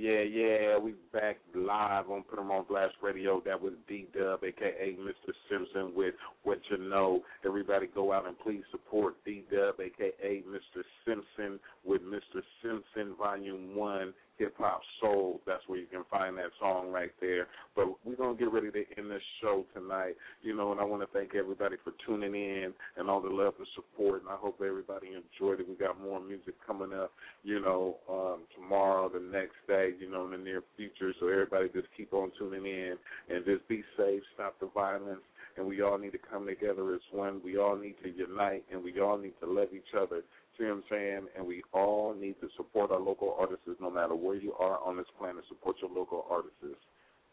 Yeah, 0.00 0.22
yeah. 0.22 0.78
We 0.78 0.94
back 1.12 1.36
live 1.54 2.08
on 2.08 2.22
Put 2.22 2.38
'em 2.38 2.50
on 2.50 2.64
Blast 2.64 2.94
Radio. 3.02 3.42
That 3.44 3.60
was 3.60 3.74
D 3.86 4.06
Dub, 4.14 4.42
aka 4.42 4.96
Mr. 4.96 5.34
Simpson, 5.50 5.94
with 5.94 6.14
What 6.42 6.58
You 6.70 6.78
Know. 6.78 7.22
Everybody 7.44 7.86
go 7.86 8.10
out 8.10 8.24
and 8.26 8.38
please 8.38 8.64
support 8.70 9.22
D 9.26 9.44
Dub, 9.50 9.78
aka 9.78 10.42
Mr. 10.48 10.82
Simpson, 11.04 11.60
with 11.84 12.00
Mr. 12.00 12.42
Simpson 12.62 13.14
Volume 13.16 13.76
1, 13.76 14.14
hip 14.40 14.54
hop 14.58 14.80
soul. 15.00 15.40
That's 15.46 15.62
where 15.66 15.78
you 15.78 15.86
can 15.86 16.02
find 16.10 16.36
that 16.38 16.50
song 16.58 16.90
right 16.90 17.12
there. 17.20 17.46
But 17.76 17.88
we're 18.04 18.16
gonna 18.16 18.38
get 18.38 18.50
ready 18.50 18.70
to 18.70 18.84
end 18.96 19.10
this 19.10 19.22
show 19.42 19.66
tonight. 19.74 20.14
You 20.42 20.56
know, 20.56 20.72
and 20.72 20.80
I 20.80 20.84
wanna 20.84 21.06
thank 21.12 21.34
everybody 21.34 21.76
for 21.84 21.92
tuning 22.06 22.34
in 22.34 22.72
and 22.96 23.10
all 23.10 23.20
the 23.20 23.28
love 23.28 23.54
and 23.58 23.66
support 23.74 24.22
and 24.22 24.30
I 24.30 24.36
hope 24.36 24.60
everybody 24.66 25.08
enjoyed 25.08 25.60
it. 25.60 25.68
We 25.68 25.74
got 25.74 26.00
more 26.00 26.20
music 26.20 26.54
coming 26.66 26.92
up, 26.94 27.12
you 27.44 27.60
know, 27.60 27.98
um 28.08 28.40
tomorrow, 28.56 29.10
the 29.10 29.20
next 29.20 29.56
day, 29.68 29.90
you 30.00 30.10
know, 30.10 30.24
in 30.24 30.32
the 30.32 30.38
near 30.38 30.62
future. 30.76 31.12
So 31.20 31.28
everybody 31.28 31.68
just 31.68 31.88
keep 31.96 32.14
on 32.14 32.32
tuning 32.38 32.64
in 32.64 32.96
and 33.28 33.44
just 33.44 33.68
be 33.68 33.84
safe, 33.96 34.22
stop 34.34 34.58
the 34.58 34.70
violence 34.74 35.20
and 35.56 35.66
we 35.66 35.82
all 35.82 35.98
need 35.98 36.12
to 36.12 36.18
come 36.18 36.46
together 36.46 36.94
as 36.94 37.00
one. 37.12 37.42
We 37.44 37.58
all 37.58 37.76
need 37.76 37.96
to 38.02 38.08
unite 38.08 38.64
and 38.72 38.82
we 38.82 38.98
all 39.00 39.18
need 39.18 39.34
to 39.40 39.46
love 39.46 39.68
each 39.74 39.94
other 39.94 40.22
film 40.60 40.84
fan, 40.90 41.24
and 41.36 41.46
we 41.46 41.62
all 41.72 42.14
need 42.14 42.36
to 42.42 42.48
support 42.56 42.90
our 42.92 43.00
local 43.00 43.34
artists 43.40 43.64
no 43.80 43.90
matter 43.90 44.14
where 44.14 44.36
you 44.36 44.52
are 44.60 44.78
on 44.84 44.98
this 44.98 45.08
planet. 45.18 45.42
Support 45.48 45.76
your 45.80 45.90
local 45.90 46.26
artists. 46.30 46.76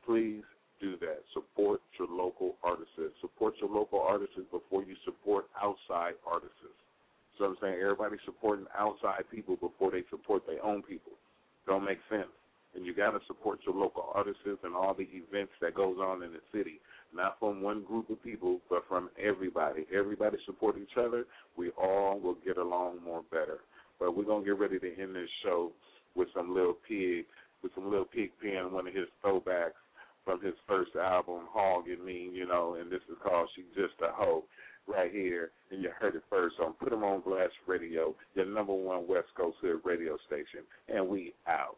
Please 0.05 0.43
do 0.79 0.95
that. 1.01 1.19
Support 1.33 1.81
your 1.99 2.07
local 2.07 2.55
artists. 2.63 2.95
Support 3.19 3.55
your 3.59 3.69
local 3.69 3.99
artists 3.99 4.39
before 4.49 4.83
you 4.83 4.95
support 5.03 5.45
outside 5.61 6.13
artists. 6.25 6.55
So 7.37 7.45
I'm 7.45 7.57
saying 7.61 7.77
everybody's 7.81 8.23
supporting 8.25 8.65
outside 8.77 9.27
people 9.29 9.57
before 9.57 9.91
they 9.91 10.03
support 10.09 10.47
their 10.47 10.63
own 10.63 10.81
people. 10.81 11.11
Don't 11.67 11.83
make 11.83 11.99
sense. 12.09 12.31
And 12.75 12.85
you 12.85 12.95
gotta 12.95 13.19
support 13.27 13.59
your 13.65 13.75
local 13.75 14.09
artists 14.13 14.41
and 14.63 14.73
all 14.73 14.93
the 14.93 15.07
events 15.11 15.51
that 15.61 15.75
goes 15.75 15.97
on 15.99 16.23
in 16.23 16.31
the 16.31 16.41
city 16.55 16.79
not 17.13 17.39
from 17.39 17.61
one 17.61 17.83
group 17.83 18.09
of 18.09 18.21
people, 18.23 18.59
but 18.69 18.83
from 18.87 19.09
everybody. 19.21 19.85
Everybody 19.93 20.37
support 20.45 20.77
each 20.77 20.97
other. 20.97 21.25
We 21.55 21.71
all 21.71 22.19
will 22.19 22.37
get 22.45 22.57
along 22.57 23.03
more 23.03 23.23
better. 23.31 23.59
But 23.99 24.15
we're 24.15 24.25
gonna 24.25 24.45
get 24.45 24.59
ready 24.59 24.79
to 24.79 25.01
end 25.01 25.15
this 25.15 25.29
show 25.43 25.71
with 26.15 26.27
some 26.35 26.53
little 26.53 26.77
pig, 26.87 27.25
with 27.63 27.73
some 27.75 27.89
little 27.89 28.05
pig 28.05 28.31
pen. 28.41 28.71
one 28.71 28.87
of 28.87 28.93
his 28.93 29.07
throwbacks 29.23 29.79
from 30.23 30.41
his 30.41 30.55
first 30.67 30.95
album, 30.95 31.47
Hog 31.51 31.87
and 31.87 32.03
Me. 32.03 32.29
You 32.31 32.45
know, 32.45 32.75
and 32.75 32.91
this 32.91 33.01
is 33.09 33.17
called 33.23 33.49
She's 33.55 33.65
Just 33.75 33.99
a 34.01 34.11
Hoe 34.11 34.43
right 34.87 35.11
here, 35.11 35.51
and 35.71 35.81
you 35.81 35.89
heard 35.99 36.15
it 36.15 36.23
first 36.29 36.59
on 36.59 36.73
Put 36.73 36.93
'em 36.93 37.03
on 37.03 37.21
Blast 37.21 37.53
Radio, 37.65 38.15
your 38.35 38.45
number 38.45 38.73
one 38.73 39.05
West 39.07 39.33
Coast 39.35 39.57
Hood 39.59 39.81
radio 39.83 40.17
station, 40.27 40.65
and 40.87 41.07
we 41.07 41.33
out. 41.45 41.77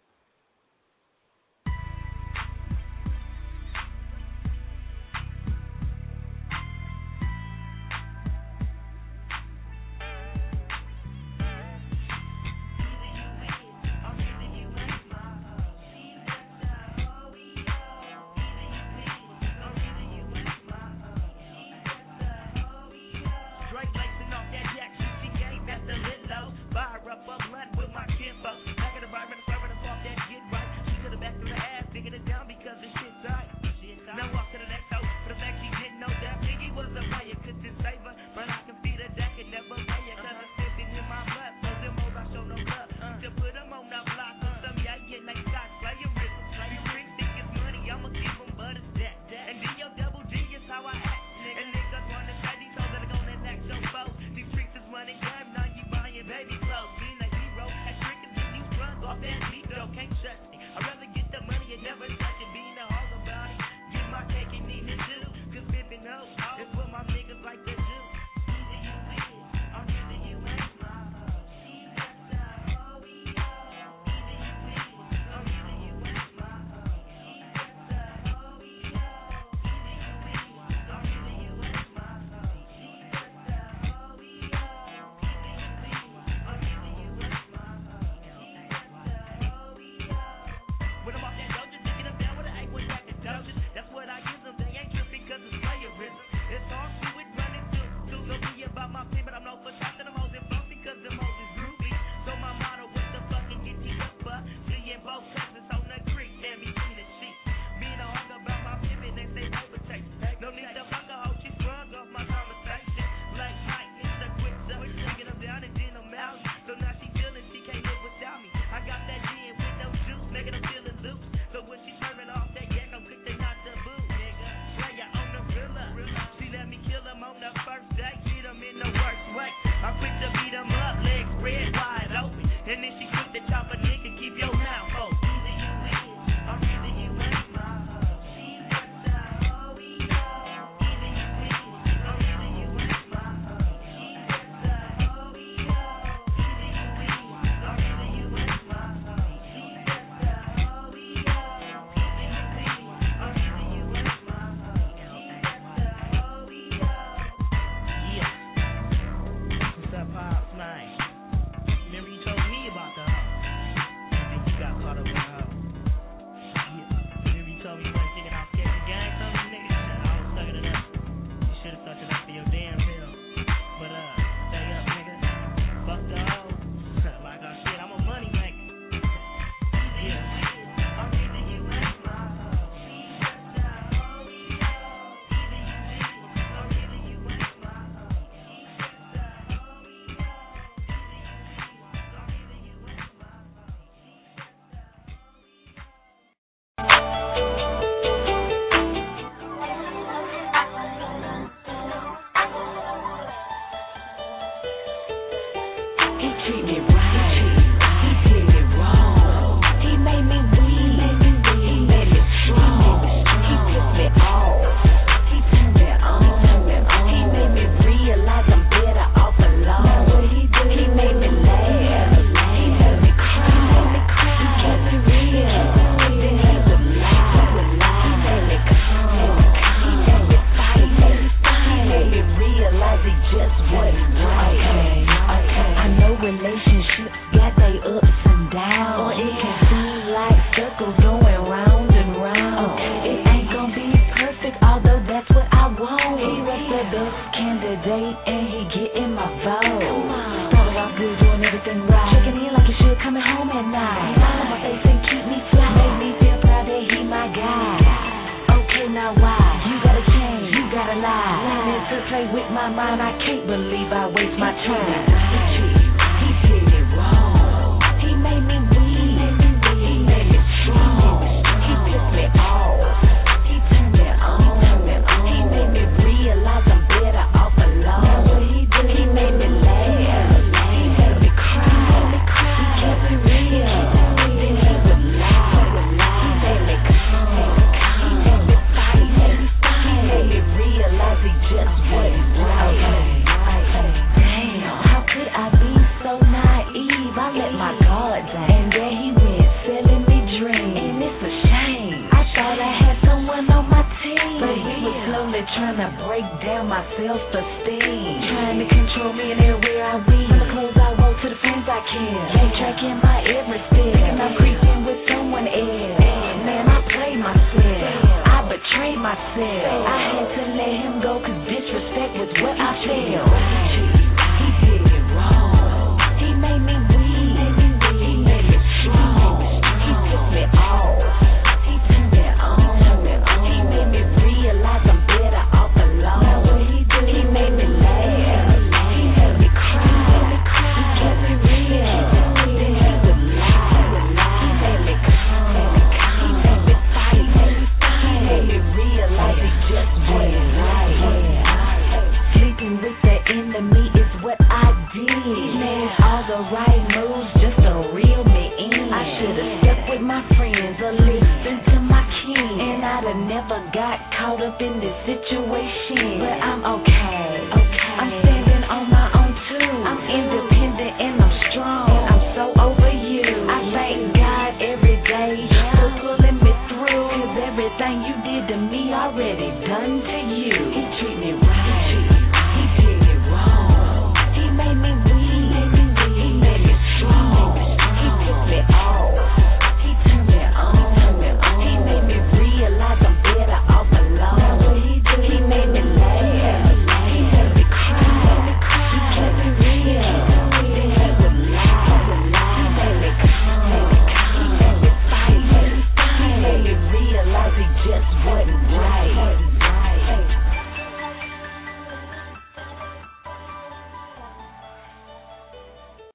Up 364.59 364.61
in 364.61 364.79
this 364.79 364.93
situation. 365.05 366.19
But 366.19 366.39
I'm 366.43 366.63
okay. 366.65 366.88
Okay. 366.88 366.88